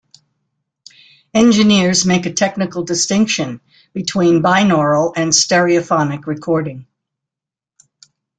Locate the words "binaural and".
4.41-5.31